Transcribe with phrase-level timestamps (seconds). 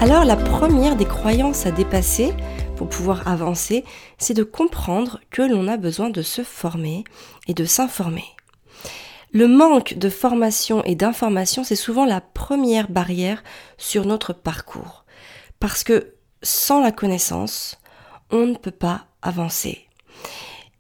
[0.00, 2.33] Alors la première des croyances à dépasser
[2.75, 3.84] pour pouvoir avancer,
[4.19, 7.05] c'est de comprendre que l'on a besoin de se former
[7.47, 8.25] et de s'informer.
[9.37, 13.45] Le manque de formation et d'information, c'est souvent la première barrière
[13.77, 15.05] sur notre parcours.
[15.61, 17.77] Parce que sans la connaissance,
[18.31, 19.88] on ne peut pas avancer.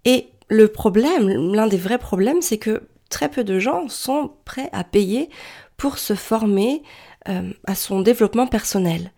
[0.06, 4.70] Et le problème, l'un des vrais problèmes, c'est que très peu de gens sont prêts
[4.72, 5.28] à payer
[5.76, 6.82] pour se former
[7.28, 9.12] euh, à son développement personnel.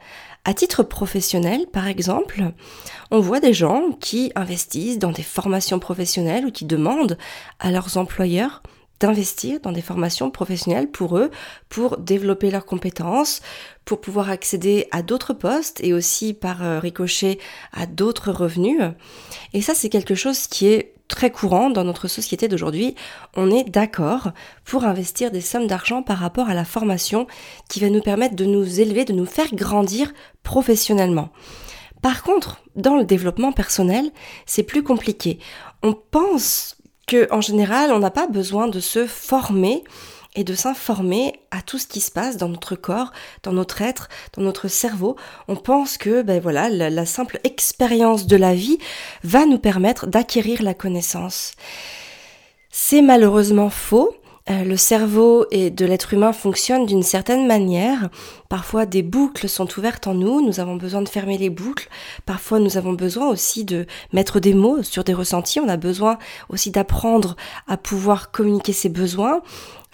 [0.46, 2.42] À titre professionnel, par exemple,
[3.12, 7.18] on voit des gens qui investissent dans des formations professionnelles ou qui demandent
[7.60, 8.64] à leurs employeurs
[9.00, 11.30] d'investir dans des formations professionnelles pour eux,
[11.68, 13.40] pour développer leurs compétences,
[13.84, 17.38] pour pouvoir accéder à d'autres postes et aussi par euh, ricochet
[17.72, 18.80] à d'autres revenus.
[19.54, 22.94] Et ça, c'est quelque chose qui est très courant dans notre société d'aujourd'hui.
[23.34, 24.32] On est d'accord
[24.64, 27.26] pour investir des sommes d'argent par rapport à la formation
[27.68, 31.30] qui va nous permettre de nous élever, de nous faire grandir professionnellement.
[32.02, 34.10] Par contre, dans le développement personnel,
[34.46, 35.38] c'est plus compliqué.
[35.82, 36.76] On pense
[37.08, 39.82] que en général, on n'a pas besoin de se former
[40.36, 43.10] et de s'informer à tout ce qui se passe dans notre corps,
[43.42, 45.16] dans notre être, dans notre cerveau.
[45.48, 48.78] On pense que ben voilà, la, simple expérience de la vie
[49.24, 51.54] va nous permettre d'acquérir la connaissance.
[52.70, 54.14] C'est malheureusement faux
[54.48, 58.08] le cerveau et de l'être humain fonctionnent d'une certaine manière.
[58.48, 61.88] Parfois des boucles sont ouvertes en nous, nous avons besoin de fermer les boucles.
[62.24, 66.18] Parfois nous avons besoin aussi de mettre des mots sur des ressentis, on a besoin
[66.48, 67.36] aussi d'apprendre
[67.66, 69.42] à pouvoir communiquer ses besoins.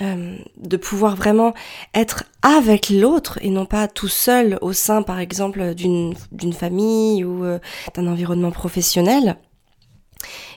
[0.03, 1.55] Euh, de pouvoir vraiment
[1.95, 7.45] être avec l'autre et non pas tout seul au sein par exemple d'une famille ou
[7.45, 7.61] euh,
[7.95, 9.37] d'un environnement professionnel.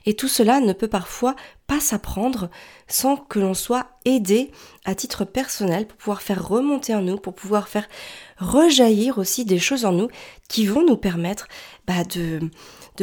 [0.05, 1.35] Et tout cela ne peut parfois
[1.67, 2.49] pas s'apprendre
[2.87, 4.51] sans que l'on soit aidé
[4.85, 7.87] à titre personnel pour pouvoir faire remonter en nous, pour pouvoir faire
[8.37, 10.07] rejaillir aussi des choses en nous
[10.47, 11.47] qui vont nous permettre
[11.85, 12.49] bah, de,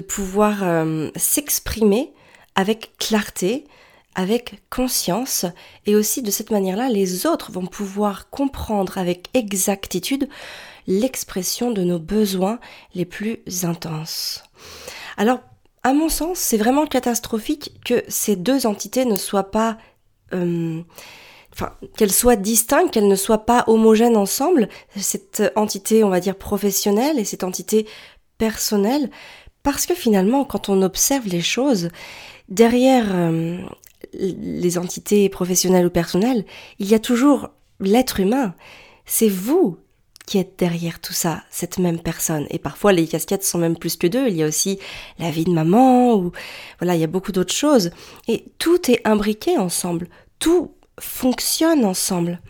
[0.00, 2.12] pouvoir euh, s'exprimer
[2.54, 3.66] avec clarté,
[4.14, 5.44] avec conscience
[5.86, 10.28] et aussi de cette manière-là, les autres vont pouvoir comprendre avec exactitude
[10.86, 12.58] l'expression de nos besoins
[12.94, 14.44] les plus intenses.
[15.16, 15.40] Alors
[15.84, 19.76] à mon sens, c'est vraiment catastrophique que ces deux entités ne soient pas...
[20.32, 20.80] Euh,
[21.52, 26.36] enfin, qu'elles soient distinctes, qu'elles ne soient pas homogènes ensemble, cette entité, on va dire,
[26.36, 27.86] professionnelle et cette entité
[28.38, 29.10] personnelle,
[29.62, 31.90] parce que finalement, quand on observe les choses,
[32.48, 33.58] derrière euh,
[34.14, 36.44] les entités professionnelles ou personnelles,
[36.78, 38.54] il y a toujours l'être humain.
[39.04, 39.78] C'est vous
[40.26, 42.46] qui est derrière tout ça, cette même personne.
[42.50, 44.28] Et parfois, les casquettes sont même plus que deux.
[44.28, 44.78] Il y a aussi
[45.18, 46.32] la vie de maman, ou
[46.78, 47.90] voilà, il y a beaucoup d'autres choses.
[48.26, 50.08] Et tout est imbriqué ensemble.
[50.38, 52.40] Tout fonctionne ensemble.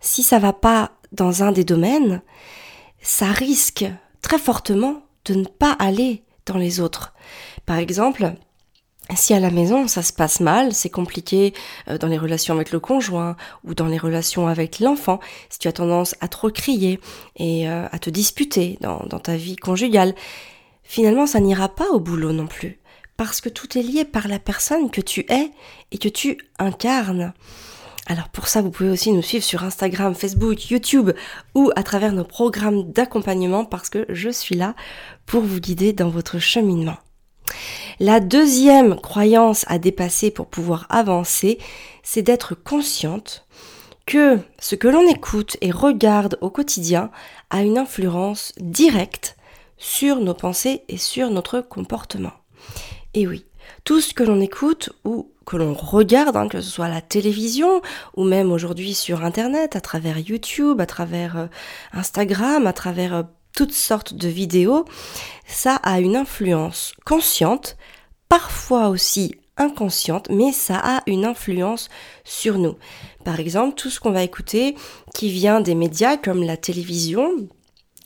[0.00, 2.22] Si ça va pas dans un des domaines,
[3.02, 3.84] ça risque
[4.22, 7.12] très fortement de ne pas aller dans les autres.
[7.66, 8.34] Par exemple,
[9.14, 11.52] si à la maison ça se passe mal, c'est compliqué
[11.88, 15.20] euh, dans les relations avec le conjoint ou dans les relations avec l'enfant,
[15.50, 17.00] si tu as tendance à trop crier
[17.36, 20.14] et euh, à te disputer dans, dans ta vie conjugale,
[20.82, 22.78] finalement ça n'ira pas au boulot non plus.
[23.16, 25.50] Parce que tout est lié par la personne que tu es
[25.90, 27.34] et que tu incarnes.
[28.06, 31.10] Alors pour ça, vous pouvez aussi nous suivre sur Instagram, Facebook, YouTube
[31.54, 34.74] ou à travers nos programmes d'accompagnement parce que je suis là
[35.26, 36.96] pour vous guider dans votre cheminement.
[38.00, 41.58] La deuxième croyance à dépasser pour pouvoir avancer,
[42.02, 43.46] c'est d'être consciente
[44.06, 47.10] que ce que l'on écoute et regarde au quotidien
[47.50, 49.36] a une influence directe
[49.76, 52.32] sur nos pensées et sur notre comportement.
[53.14, 53.44] Et oui,
[53.84, 57.00] tout ce que l'on écoute ou que l'on regarde, hein, que ce soit à la
[57.00, 57.82] télévision
[58.16, 61.46] ou même aujourd'hui sur Internet, à travers YouTube, à travers euh,
[61.92, 63.22] Instagram, à travers euh,
[63.54, 64.84] toutes sortes de vidéos,
[65.46, 67.76] ça a une influence consciente,
[68.28, 71.88] parfois aussi inconsciente, mais ça a une influence
[72.24, 72.76] sur nous.
[73.24, 74.74] Par exemple, tout ce qu'on va écouter
[75.14, 77.30] qui vient des médias comme la télévision,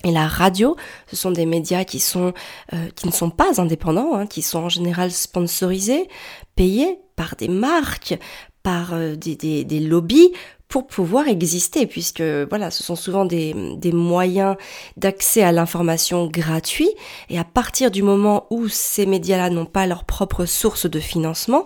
[0.04, 0.76] et la radio,
[1.08, 2.32] ce sont des médias qui sont
[2.72, 6.08] euh, qui ne sont pas indépendants, hein, qui sont en général sponsorisés,
[6.54, 8.16] payés par des marques,
[8.62, 10.32] par euh, des, des, des, lobbies
[10.76, 13.54] pour pouvoir exister, puisque voilà, ce sont souvent des,
[13.94, 14.56] moyens
[14.98, 16.90] d'accès à l'information gratuit,
[17.30, 21.64] et à partir du moment où ces médias-là n'ont pas leur propre source de financement,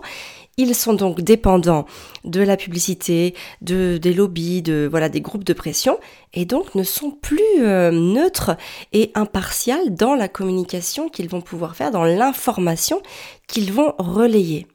[0.55, 1.87] ils sont donc dépendants
[2.23, 5.99] de la publicité, de des lobbies, de voilà des groupes de pression,
[6.33, 8.55] et donc ne sont plus euh, neutres
[8.93, 13.01] et impartials dans la communication qu'ils vont pouvoir faire, dans l'information
[13.45, 14.67] qu'ils vont relayer.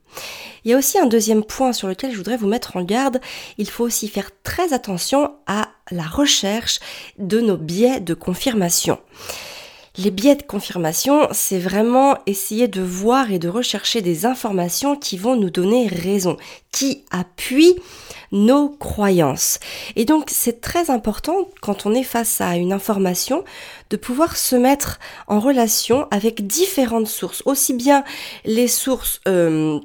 [0.65, 3.21] Il y a aussi un deuxième point sur lequel je voudrais vous mettre en garde.
[3.57, 6.81] Il faut aussi faire très attention à la recherche
[7.19, 8.99] de nos biais de confirmation.
[9.99, 15.17] Les biais de confirmation, c'est vraiment essayer de voir et de rechercher des informations qui
[15.17, 16.37] vont nous donner raison,
[16.71, 17.77] qui appuient
[18.31, 19.59] nos croyances.
[19.95, 23.45] Et donc c'est très important quand on est face à une information
[23.89, 24.99] de pouvoir se mettre
[25.29, 28.05] en relation avec différentes sources, aussi bien
[28.45, 29.81] les sources euh,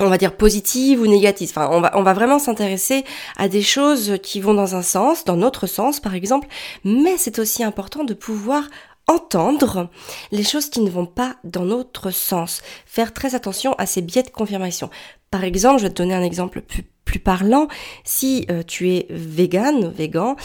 [0.00, 1.50] on va dire positives ou négatives.
[1.50, 3.04] Enfin, on va, on va vraiment s'intéresser
[3.36, 6.48] à des choses qui vont dans un sens, dans notre sens par exemple,
[6.84, 8.64] mais c'est aussi important de pouvoir
[9.08, 9.88] entendre
[10.32, 12.62] les choses qui ne vont pas dans notre sens.
[12.86, 14.90] Faire très attention à ces biais de confirmation.
[15.30, 17.68] Par exemple, je vais te donner un exemple plus, plus parlant.
[18.04, 20.36] Si euh, tu es vegan, végan,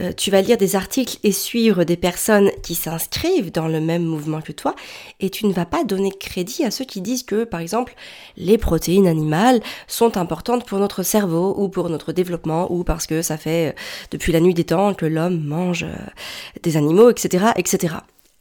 [0.00, 4.04] euh, tu vas lire des articles et suivre des personnes qui s'inscrivent dans le même
[4.04, 4.74] mouvement que toi
[5.20, 7.94] et tu ne vas pas donner crédit à ceux qui disent que, par exemple,
[8.36, 13.22] les protéines animales sont importantes pour notre cerveau ou pour notre développement ou parce que
[13.22, 13.72] ça fait euh,
[14.10, 15.86] depuis la nuit des temps que l'homme mange
[16.62, 17.94] des animaux, etc., etc.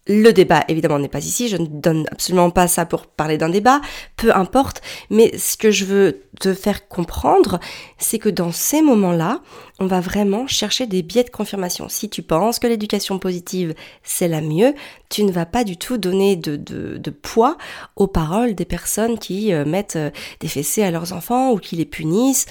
[0.08, 1.50] Le débat, évidemment, n'est pas ici.
[1.50, 3.82] Je ne donne absolument pas ça pour parler d'un débat.
[4.16, 4.82] Peu importe.
[5.10, 7.60] Mais ce que je veux te faire comprendre,
[7.98, 9.42] c'est que dans ces moments-là,
[9.80, 11.90] on va vraiment chercher des biais de confirmation.
[11.90, 13.74] Si tu penses que l'éducation positive,
[14.04, 14.74] c'est la mieux,
[15.10, 17.58] tu ne vas pas du tout donner de, poids
[17.96, 21.76] aux paroles des personnes qui euh, mettent euh, des fessées à leurs enfants ou qui
[21.76, 22.46] les punissent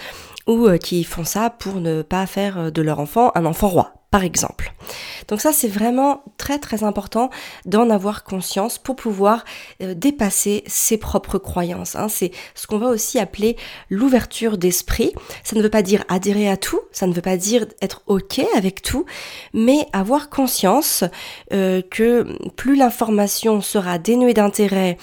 [0.46, 3.96] ou euh, qui font ça pour ne pas faire de leur enfant un enfant roi
[4.10, 4.72] par exemple.
[5.28, 7.28] Donc ça, c'est vraiment très très important
[7.64, 9.44] d'en avoir conscience pour pouvoir
[9.82, 11.96] euh, dépasser ses propres croyances.
[11.96, 12.08] Hein.
[12.08, 13.56] C'est ce qu'on va aussi appeler
[13.90, 15.12] l'ouverture d'esprit.
[15.42, 18.40] Ça ne veut pas dire adhérer à tout, ça ne veut pas dire être ok
[18.56, 19.04] avec tout,
[19.52, 21.04] mais avoir conscience
[21.52, 24.96] euh, que plus l'information sera dénuée d'intérêt,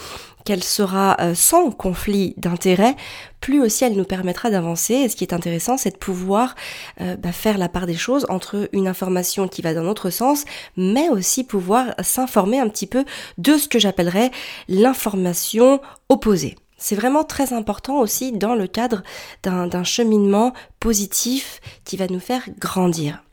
[0.45, 2.95] qu'elle sera euh, sans conflit d'intérêt,
[3.39, 4.93] plus aussi elle nous permettra d'avancer.
[4.93, 6.55] Et ce qui est intéressant, c'est de pouvoir
[7.01, 10.45] euh, bah, faire la part des choses entre une information qui va dans notre sens,
[10.77, 13.05] mais aussi pouvoir s'informer un petit peu
[13.37, 14.31] de ce que j'appellerais
[14.67, 16.55] l'information opposée.
[16.77, 19.03] C'est vraiment très important aussi dans le cadre
[19.43, 23.23] d'un cheminement positif qui va nous faire grandir.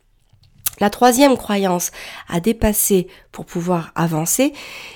[0.81, 1.91] La troisième croyance
[2.29, 4.53] à dépasser pour pouvoir avancer,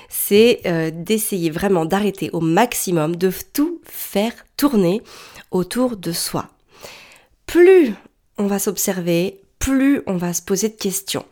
[0.08, 5.02] c'est euh, d'essayer vraiment d'arrêter au maximum de tout faire tourner
[5.50, 6.48] autour de soi.
[7.46, 7.92] Plus
[8.38, 11.24] on va s'observer, plus on va se poser de questions.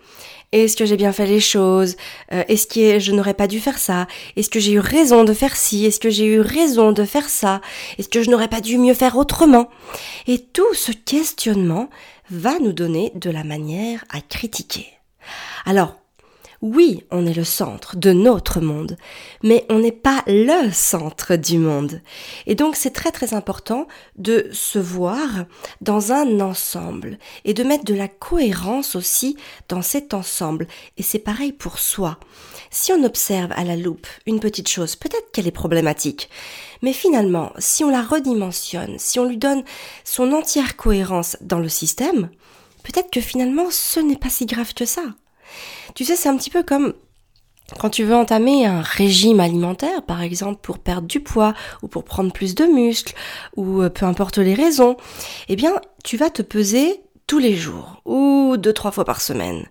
[0.53, 1.97] Est-ce que j'ai bien fait les choses?
[2.33, 4.07] Euh, Est-ce que je n'aurais pas dû faire ça?
[4.37, 5.87] Est-ce que j'ai eu raison de faire ci?
[5.87, 7.63] Est-ce que j'ai eu raison de faire ça?
[7.99, 9.71] Est-ce que je n'aurais pas dû mieux faire autrement?
[10.27, 11.89] Et tout ce questionnement
[12.33, 14.87] va nous donner de la manière à critiquer.
[15.67, 16.02] Alors,
[16.63, 18.97] Oui, on est le centre de notre monde,
[19.43, 22.01] mais on n'est pas le centre du monde.
[22.47, 25.47] Et donc c'est très très important de se voir
[25.81, 29.37] dans un ensemble et de mettre de la cohérence aussi
[29.69, 30.69] dans cet ensemble.
[30.99, 32.21] Et c'est pareil pour soi.
[32.71, 36.31] Si on observe à la loupe une petite chose, peut-être qu'elle est problématique,
[36.81, 39.65] mais finalement, si on la redimensionne, si on lui donne
[40.05, 42.31] son entière cohérence dans le système,
[42.85, 45.03] peut-être que finalement ce n'est pas si grave que ça.
[45.95, 46.95] Tu sais, c'est un petit peu comme
[47.79, 52.05] quand tu veux entamer un régime alimentaire, par exemple pour perdre du poids ou pour
[52.05, 53.15] prendre plus de muscles
[53.57, 54.97] ou euh, peu importe les raisons,
[55.49, 59.67] eh bien, tu vas te peser tous les jours ou deux, trois fois par semaine.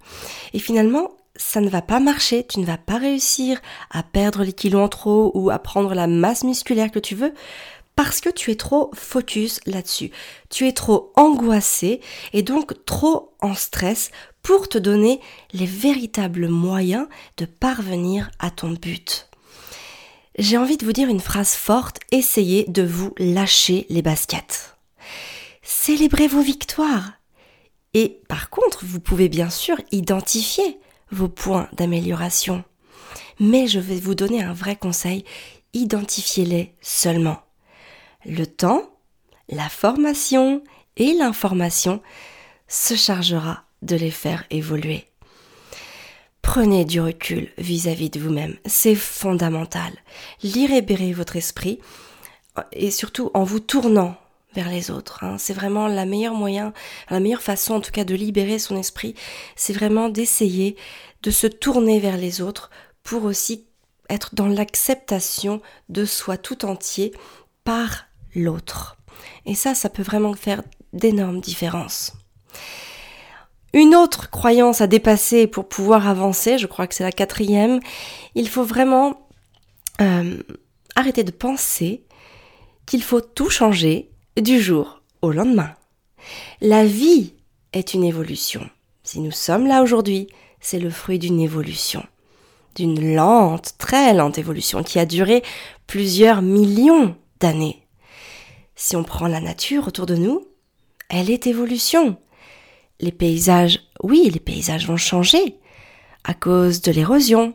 [0.54, 4.54] Et finalement, ça ne va pas marcher, tu ne vas pas réussir à perdre les
[4.54, 7.34] kilos en trop ou à prendre la masse musculaire que tu veux
[7.96, 10.12] parce que tu es trop focus là-dessus.
[10.50, 12.02] Tu es trop angoissé
[12.34, 14.12] et donc trop en stress
[14.44, 15.20] pour te donner
[15.54, 17.08] les véritables moyens
[17.38, 19.30] de parvenir à ton but.
[20.38, 24.78] J'ai envie de vous dire une phrase forte, essayez de vous lâcher les baskets.
[25.62, 27.14] Célébrez vos victoires.
[27.94, 30.80] Et par contre, vous pouvez bien sûr identifier
[31.12, 32.64] vos points d'amélioration.
[33.40, 35.26] Mais je vais vous donner un vrai conseil,
[35.74, 37.42] identifiez-les seulement.
[38.26, 38.90] Le temps,
[39.50, 40.64] la formation
[40.96, 42.02] et l'information
[42.68, 45.06] se chargera de les faire évoluer.
[46.42, 49.94] Prenez du recul vis-à-vis de vous-même, c'est fondamental.
[50.44, 51.80] Libérez votre esprit
[52.72, 54.18] et surtout en vous tournant
[54.54, 55.24] vers les autres.
[55.24, 55.38] Hein.
[55.38, 56.74] C'est vraiment la meilleure moyen,
[57.10, 59.16] la meilleure façon en tout cas de libérer son esprit,
[59.56, 60.76] c'est vraiment d'essayer
[61.24, 62.70] de se tourner vers les autres
[63.04, 63.66] pour aussi
[64.10, 67.14] être dans l'acceptation de soi tout entier
[67.64, 68.98] par l'autre.
[69.46, 72.14] Et ça, ça peut vraiment faire d'énormes différences.
[73.74, 77.80] Une autre croyance à dépasser pour pouvoir avancer, je crois que c'est la quatrième,
[78.36, 79.28] il faut vraiment
[80.02, 80.38] euh,
[80.96, 82.04] arrêter de penser
[82.86, 85.74] qu'il faut tout changer du jour au lendemain.
[86.60, 87.34] La vie
[87.74, 88.70] est une évolution.
[89.04, 90.28] Si nous sommes là aujourd'hui,
[90.60, 92.04] c'est le fruit d'une évolution,
[92.76, 95.44] d'une lente, très lente évolution qui a duré
[95.88, 97.88] plusieurs millions d'années.
[98.76, 100.46] Si on prend la nature autour de nous,
[101.10, 102.18] elle est évolution
[103.02, 105.58] les paysages, oui, les paysages vont changer
[106.24, 107.54] à cause de l'érosion,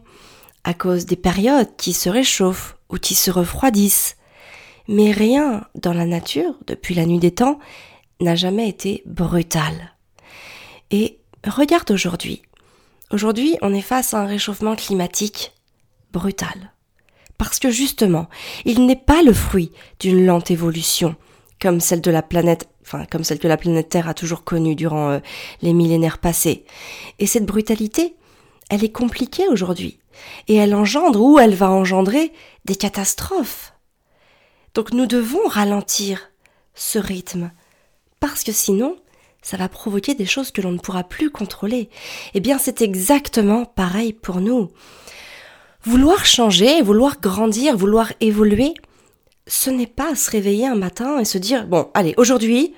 [0.65, 4.17] à cause des périodes qui se réchauffent ou qui se refroidissent.
[4.88, 7.59] Mais rien dans la nature, depuis la nuit des temps,
[8.21, 9.95] n'a jamais été brutal.
[10.91, 12.43] Et regarde aujourd'hui.
[13.12, 15.53] Aujourd'hui, on est face à un réchauffement climatique
[16.12, 16.73] brutal.
[17.38, 18.29] Parce que justement,
[18.65, 21.15] il n'est pas le fruit d'une lente évolution,
[21.61, 24.76] comme celle de la planète enfin comme celle que la planète Terre a toujours connue
[24.76, 25.19] durant euh,
[25.61, 26.64] les millénaires passés.
[27.19, 28.14] Et cette brutalité,
[28.71, 29.99] elle est compliquée aujourd'hui,
[30.49, 32.33] et elle engendre ou elle va engendrer
[32.64, 33.73] des catastrophes.
[34.75, 36.31] Donc nous devons ralentir
[36.75, 37.50] ce rythme,
[38.21, 38.97] parce que sinon,
[39.43, 41.88] ça va provoquer des choses que l'on ne pourra plus contrôler.
[42.35, 44.71] Eh bien, c'est exactement pareil pour nous.
[45.85, 48.75] Vouloir changer, vouloir grandir, vouloir évoluer,
[49.47, 52.75] ce n'est pas se réveiller un matin et se dire bon allez aujourd'hui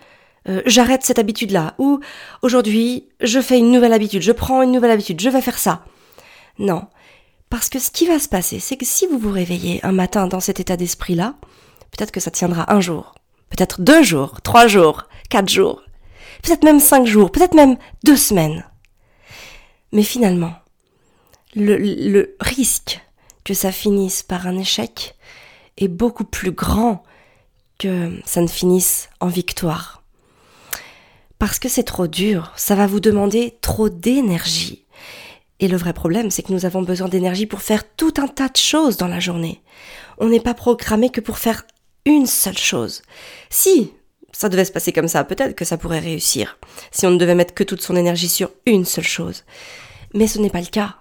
[0.49, 2.01] euh, j'arrête cette habitude là ou
[2.43, 5.85] aujourd'hui je fais une nouvelle habitude je prends une nouvelle habitude je vais faire ça.
[6.59, 6.87] Non.
[7.51, 10.27] Parce que ce qui va se passer c'est que si vous vous réveillez un matin
[10.27, 11.35] dans cet état d'esprit là
[11.91, 13.15] peut-être que ça tiendra un jour
[13.51, 15.83] peut-être deux jours trois jours quatre jours
[16.43, 18.67] peut-être même cinq jours peut-être même deux semaines.
[19.93, 20.53] Mais finalement
[21.55, 23.01] le, le risque
[23.45, 25.17] que ça finisse par un échec
[25.79, 27.03] est beaucoup plus grand
[27.79, 30.03] que ça ne finisse en victoire.
[31.39, 34.85] Parce que c'est trop dur, ça va vous demander trop d'énergie.
[35.61, 38.49] Et le vrai problème, c'est que nous avons besoin d'énergie pour faire tout un tas
[38.49, 39.63] de choses dans la journée.
[40.19, 41.65] On n'est pas programmé que pour faire
[42.05, 43.03] une seule chose.
[43.51, 43.93] Si
[44.33, 46.59] ça devait se passer comme ça, peut-être que ça pourrait réussir,
[46.91, 49.45] si on ne devait mettre que toute son énergie sur une seule chose.
[50.15, 50.97] Mais ce n'est pas le cas.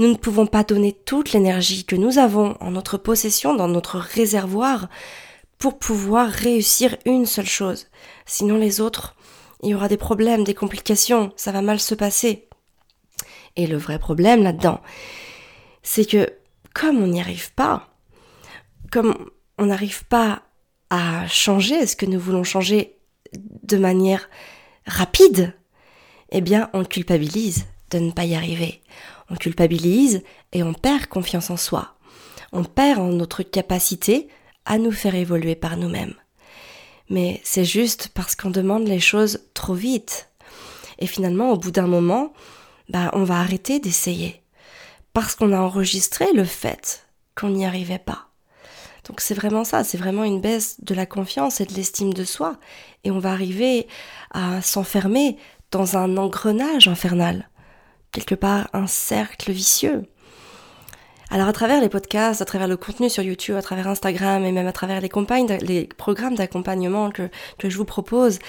[0.00, 3.98] Nous ne pouvons pas donner toute l'énergie que nous avons en notre possession, dans notre
[3.98, 4.88] réservoir,
[5.58, 7.88] pour pouvoir réussir une seule chose.
[8.24, 9.14] Sinon les autres,
[9.62, 12.48] il y aura des problèmes, des complications, ça va mal se passer.
[13.56, 14.80] Et le vrai problème là-dedans,
[15.82, 16.32] c'est que
[16.72, 17.90] comme on n'y arrive pas,
[18.90, 19.14] comme
[19.58, 20.44] on n'arrive pas
[20.88, 22.96] à changer ce que nous voulons changer
[23.34, 24.30] de manière
[24.86, 25.52] rapide,
[26.30, 28.80] eh bien on culpabilise de ne pas y arriver
[29.30, 30.22] on culpabilise
[30.52, 31.94] et on perd confiance en soi.
[32.52, 34.28] On perd en notre capacité
[34.64, 36.14] à nous faire évoluer par nous-mêmes.
[37.08, 40.28] Mais c'est juste parce qu'on demande les choses trop vite.
[40.98, 42.32] Et finalement, au bout d'un moment,
[42.88, 44.42] bah, on va arrêter d'essayer.
[45.12, 48.28] parce qu'on a enregistré le fait qu'on n'y arrivait pas.
[49.08, 52.24] Donc c'est vraiment ça, c'est vraiment une baisse de la confiance et de l'estime de
[52.24, 52.58] soi.
[53.02, 53.88] Et on va arriver
[54.30, 55.36] à s'enfermer
[55.70, 57.48] dans un engrenage infernal,
[58.12, 60.04] quelque part un cercle vicieux.
[61.30, 64.50] Alors à travers les podcasts, à travers le contenu sur YouTube, à travers Instagram et
[64.50, 65.10] même à travers les,
[65.60, 68.40] les programmes d'accompagnement que, que je vous propose,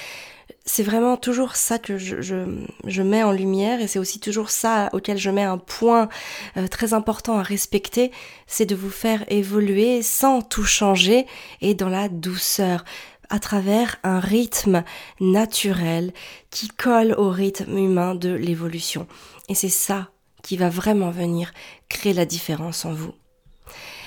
[0.65, 4.89] c'est vraiment toujours ça que je, je, mets en lumière et c'est aussi toujours ça
[4.93, 6.09] auquel je mets un point
[6.57, 8.11] euh, très important à respecter,
[8.47, 11.25] c'est de vous faire évoluer sans tout changer
[11.61, 12.83] et dans la douceur
[13.29, 14.83] à travers un rythme
[15.19, 16.13] naturel
[16.49, 19.07] qui colle au rythme humain de l'évolution.
[19.51, 20.11] Et c'est ça
[20.43, 21.51] qui va vraiment venir
[21.89, 23.13] créer la différence en vous.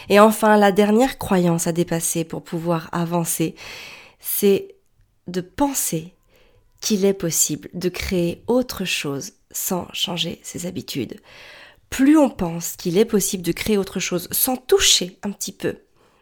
[0.08, 3.54] Et enfin, la dernière croyance à dépasser pour pouvoir avancer,
[4.20, 4.74] c'est
[5.26, 6.14] de penser
[6.80, 11.20] qu'il est possible de créer autre chose sans changer ses habitudes.
[11.90, 15.76] Plus on pense qu'il est possible de créer autre chose sans toucher un petit peu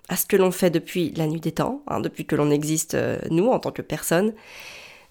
[0.09, 2.95] à ce que l'on fait depuis la nuit des temps, hein, depuis que l'on existe
[2.95, 4.35] euh, nous en tant que personne,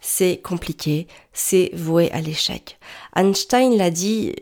[0.02, 2.80] c'est compliqué, c'est voué à l'échec.
[3.16, 4.34] Einstein l'a dit,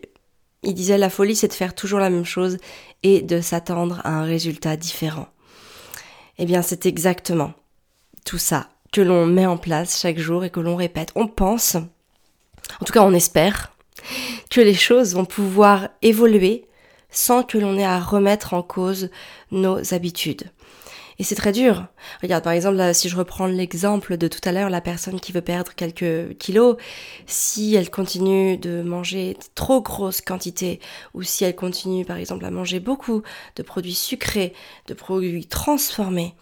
[0.64, 2.58] il disait la folie c'est de faire toujours la même chose
[3.04, 5.28] et de s'attendre à un résultat différent.
[6.38, 7.54] Eh bien c'est exactement
[8.26, 11.12] tout ça que l'on met en place chaque jour et que l'on répète.
[11.16, 13.74] On pense, en tout cas on espère,
[14.50, 16.66] que les choses vont pouvoir évoluer
[17.12, 19.10] sans que l'on ait à remettre en cause
[19.52, 20.52] nos habitudes.
[21.20, 21.86] Et c'est très dur.
[22.24, 25.42] Regarde, par exemple, si je reprends l'exemple de tout à l'heure, la personne qui veut
[25.42, 26.78] perdre quelques kilos,
[27.28, 30.80] si elle continue de manger trop grosses quantités,
[31.14, 33.22] ou si elle continue, par exemple, à manger beaucoup
[33.58, 34.54] de produits sucrés,
[34.88, 36.36] de produits transformés,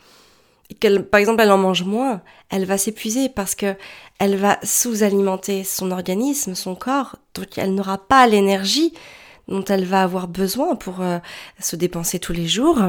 [0.80, 3.76] qu'elle, par exemple, elle en mange moins, elle va s'épuiser parce que
[4.20, 8.94] elle va sous-alimenter son organisme, son corps, donc elle n'aura pas l'énergie
[9.48, 11.20] dont elle va avoir besoin pour euh,
[11.60, 12.80] se dépenser tous les jours.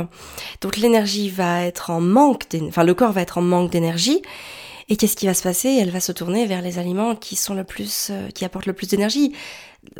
[0.60, 4.22] Donc l'énergie va être en manque, enfin le corps va être en manque d'énergie
[4.90, 5.68] et qu'est-ce qui va se passer?
[5.68, 8.72] Elle va se tourner vers les aliments qui sont le plus, euh, qui apportent le
[8.72, 9.34] plus d'énergie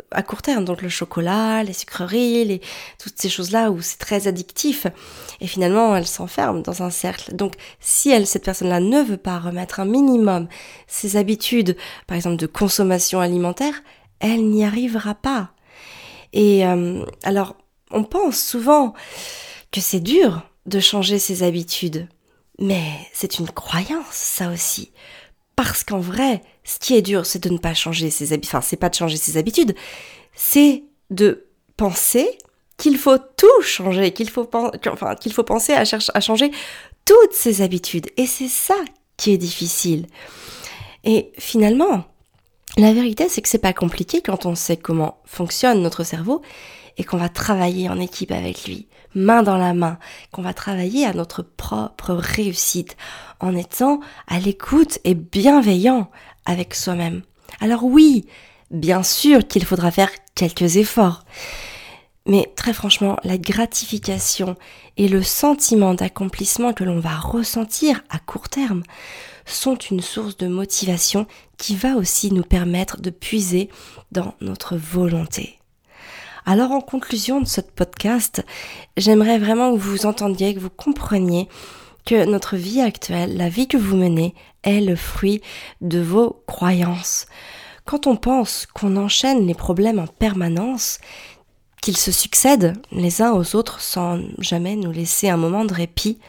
[0.09, 0.65] à court terme.
[0.65, 2.61] Donc le chocolat, les sucreries, les,
[2.97, 4.87] toutes ces choses-là où c'est très addictif.
[5.41, 7.35] Et finalement, elle s'enferme dans un cercle.
[7.35, 10.47] Donc si elle, cette personne-là, ne veut pas remettre un minimum
[10.87, 13.83] ses habitudes, par exemple de consommation alimentaire,
[14.19, 15.51] elle n'y arrivera pas.
[16.33, 17.55] Et euh, alors,
[17.91, 18.93] on pense souvent
[19.71, 22.07] que c'est dur de changer ses habitudes.
[22.59, 24.91] Mais c'est une croyance, ça aussi.
[25.55, 28.49] Parce qu'en vrai, ce qui est dur, c'est de ne pas changer ses habitudes.
[28.49, 29.75] Enfin, c'est pas de changer ses habitudes,
[30.33, 32.37] c'est de penser
[32.77, 36.51] qu'il faut tout changer, qu'il faut, enfin, qu'il faut penser à, chercher, à changer
[37.05, 38.07] toutes ses habitudes.
[38.17, 38.75] Et c'est ça
[39.17, 40.07] qui est difficile.
[41.03, 42.05] Et finalement,
[42.77, 46.41] la vérité, c'est que c'est pas compliqué quand on sait comment fonctionne notre cerveau
[46.97, 49.97] et qu'on va travailler en équipe avec lui main dans la main,
[50.31, 52.95] qu'on va travailler à notre propre réussite
[53.39, 56.09] en étant à l'écoute et bienveillant
[56.45, 57.23] avec soi-même.
[57.59, 58.25] Alors oui,
[58.71, 61.23] bien sûr qu'il faudra faire quelques efforts.
[62.25, 64.55] Mais très franchement, la gratification
[64.97, 68.83] et le sentiment d'accomplissement que l'on va ressentir à court terme
[69.53, 73.69] sont une source de motivation qui va aussi nous permettre de puiser
[74.11, 75.59] dans notre volonté.
[76.45, 78.43] Alors en conclusion de ce podcast,
[78.97, 81.47] j'aimerais vraiment que vous entendiez, que vous compreniez
[82.05, 84.33] que notre vie actuelle, la vie que vous menez,
[84.63, 85.41] est le fruit
[85.81, 87.27] de vos croyances.
[87.85, 90.99] Quand on pense qu'on enchaîne les problèmes en permanence,
[91.81, 96.19] qu'ils se succèdent les uns aux autres sans jamais nous laisser un moment de répit,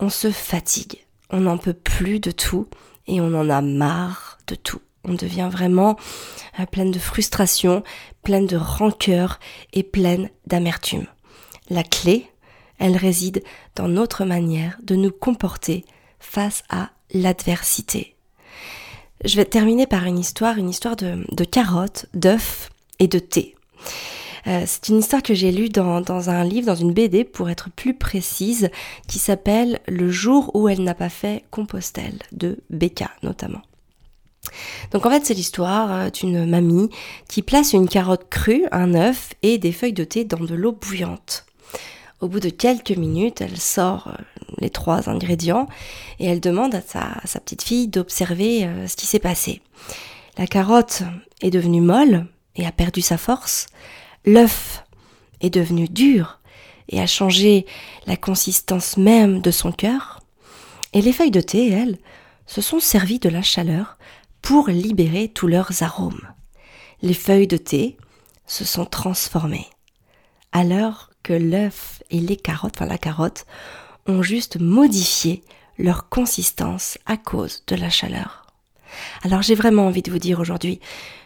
[0.00, 2.68] on se fatigue, on n'en peut plus de tout
[3.06, 4.80] et on en a marre de tout.
[5.04, 5.96] On devient vraiment
[6.58, 7.82] euh, pleine de frustration,
[8.22, 9.38] pleine de rancœur
[9.72, 11.06] et pleine d'amertume.
[11.70, 12.26] La clé,
[12.78, 13.42] elle réside
[13.74, 15.84] dans notre manière de nous comporter
[16.18, 18.16] face à l'adversité.
[19.24, 23.56] Je vais terminer par une histoire, une histoire de, carottes, d'œufs et de thé.
[24.48, 27.68] Euh, c'est une histoire que j'ai lue dans, un livre, dans une BD pour être
[27.70, 28.70] plus précise,
[29.06, 33.60] qui s'appelle Le jour où elle n'a pas fait Compostelle, de Becca notamment.
[34.92, 36.88] Donc en fait c'est l'histoire euh, d'une mamie
[37.28, 40.72] qui place une carotte crue, un œuf et des feuilles de thé dans de l'eau
[40.72, 41.44] bouillante.
[42.20, 44.22] Au bout de quelques minutes, elle sort euh,
[44.58, 45.68] les trois ingrédients
[46.20, 49.60] et elle demande à sa, petite fille d'observer ce qui s'est passé.
[50.38, 51.02] La carotte
[51.42, 53.66] est devenue molle et a perdu sa force.
[54.28, 54.84] L'œuf
[55.40, 56.38] est devenu dur
[56.90, 57.64] et a changé
[58.06, 60.20] la consistance même de son cœur.
[60.92, 61.96] Et les feuilles de thé, elles,
[62.44, 63.96] se sont servies de la chaleur
[64.42, 66.20] pour libérer tous leurs arômes.
[67.00, 67.96] Les feuilles de thé
[68.46, 69.66] se sont transformées.
[70.52, 73.46] alors que l'œuf et les carottes, enfin la carotte,
[74.06, 75.42] ont juste modifié
[75.78, 78.47] leur consistance à cause de la chaleur.
[79.22, 80.80] Alors j'ai vraiment envie de vous dire aujourd'hui,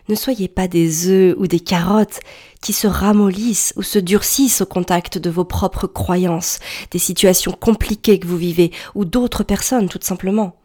[0.09, 2.21] ne soyez pas des œufs ou des carottes
[2.61, 6.59] qui se ramollissent ou se durcissent au contact de vos propres croyances,
[6.91, 10.61] des situations compliquées que vous vivez ou d'autres personnes tout simplement.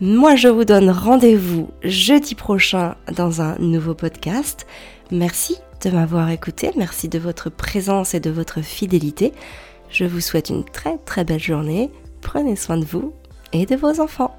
[0.01, 4.65] Moi je vous donne rendez-vous jeudi prochain dans un nouveau podcast.
[5.11, 9.33] Merci de m'avoir écouté, merci de votre présence et de votre fidélité.
[9.89, 13.11] Je vous souhaite une très très belle journée, prenez soin de vous
[13.51, 14.33] et de vos enfants.